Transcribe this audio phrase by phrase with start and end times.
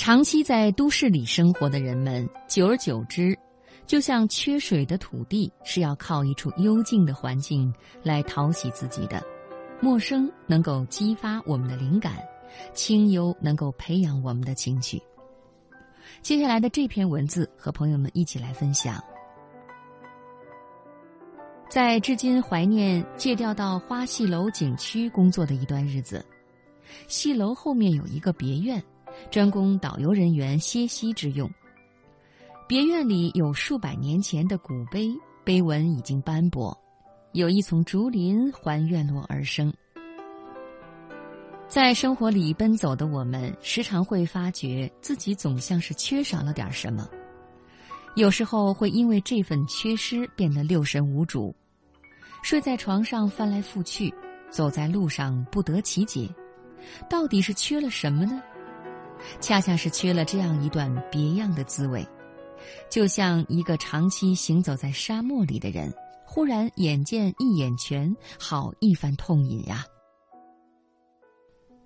[0.00, 3.38] 长期在都市里生活的人们，久而久之，
[3.84, 7.70] 就像缺水的土地，是要靠一处幽静的环境
[8.02, 9.22] 来讨喜自己的。
[9.78, 12.16] 陌生能够激发我们的灵感，
[12.72, 14.98] 清幽能够培养我们的情绪。
[16.22, 19.04] 接下来的这篇文字和朋友们一起来分享。
[21.68, 26.24] 在至今怀念借调到花戏楼景区工作的一段日子，
[27.06, 28.82] 戏楼后面有一个别院，
[29.30, 31.50] 专供导游人员歇息之用。
[32.68, 35.10] 别院里有数百年前的古碑，
[35.44, 36.76] 碑文已经斑驳。
[37.32, 39.72] 有一丛竹林环院落而生，
[41.68, 47.08] 在生活里奔走的我们，时常会发觉自己总像是缺少了点什么。
[48.16, 51.54] 有时候会因为这份缺失变得六神无主，
[52.42, 54.12] 睡在床上翻来覆去，
[54.50, 56.28] 走在路上不得其解，
[57.08, 58.42] 到底是缺了什么呢？
[59.38, 62.06] 恰恰是缺了这样一段别样的滋味，
[62.88, 65.92] 就像一个长期行走在沙漠里的人。
[66.32, 69.84] 忽然眼见一眼泉，好一番痛饮呀！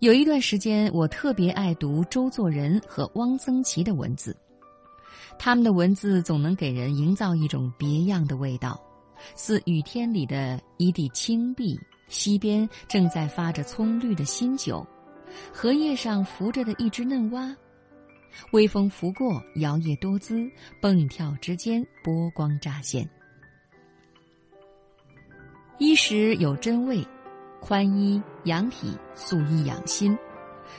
[0.00, 4.36] 有一段时间，我特别爱读周作人和汪曾祺的文字，
[5.38, 8.78] 他们的文字总能给人营造一种别样的味道，
[9.34, 14.86] 似雨天里的一地青碧，溪边正在发着葱绿的新酒，
[15.52, 17.54] 荷叶上浮着的一只嫩蛙，
[18.52, 23.08] 微风拂过，摇曳多姿，蹦跳之间，波光乍现。
[25.78, 27.06] 衣食有真味，
[27.60, 30.16] 宽衣养体，素衣养心；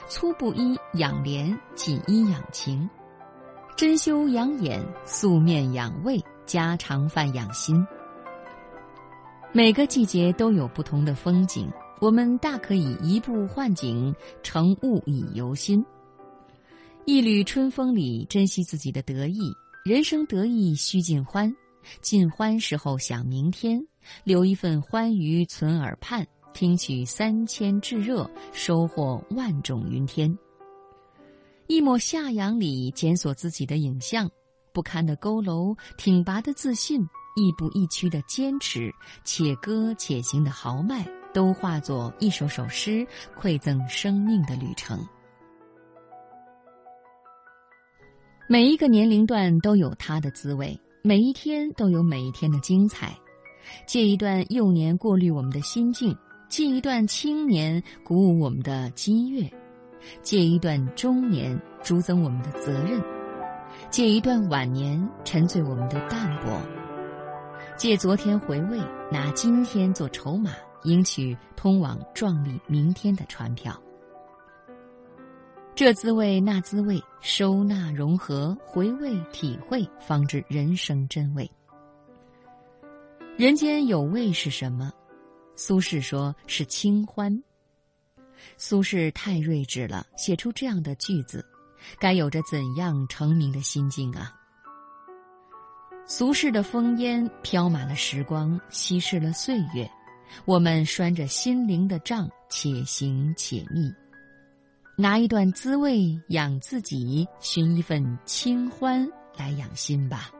[0.08, 2.88] 粗布衣养脸，紧衣养情；
[3.76, 7.86] 珍馐养眼，素面养胃，家常饭养心。
[9.52, 15.84] 每个季节都有不同的风景，我们大可以移步换景，乘物以游心。
[17.04, 19.40] 一缕春风里，珍惜自己的得意。
[19.84, 21.52] 人生得意须尽欢，
[22.00, 23.80] 尽欢时候想明天。
[24.24, 30.38] 留一份欢愉存耳畔，听取三千炙热，收获万种云天。
[31.66, 34.30] 一抹夏阳里检索自己的影像，
[34.72, 37.00] 不堪的佝偻，挺拔的自信，
[37.36, 38.90] 亦步亦趋的坚持，
[39.24, 41.06] 且歌且行的豪迈，
[41.38, 43.06] 都化作一首首诗，
[43.40, 44.98] 馈赠生命的旅程。
[48.48, 53.16] 每一个年龄段都有它的滋味，每一天都有每一天的精彩。
[53.86, 56.12] 借一段幼年过滤我们的心境，
[56.48, 59.48] 借一段青年鼓舞我们的激越，
[60.22, 63.00] 借一段中年逐增我们的责任，
[63.90, 66.60] 借一段晚年沉醉我们的淡泊，
[67.76, 68.76] 借昨天回味，
[69.12, 70.50] 拿今天做筹码，
[70.84, 73.80] 赢取通往壮丽明天的船票。
[75.74, 81.48] 这滋味那滋味，收纳融合，回味体会，方知人生真味。
[83.36, 84.92] 人间有味是什么？
[85.54, 87.42] 苏轼说是清欢。
[88.56, 91.44] 苏轼太睿智了，写出这样的句子，
[92.00, 94.34] 该有着怎样成名的心境啊？
[96.06, 99.88] 俗世的烽烟飘满了时光，稀释了岁月。
[100.44, 103.92] 我们拴着心灵的杖，且行且觅，
[104.96, 110.30] 拿一段滋味养自己，寻一份清欢来养心吧。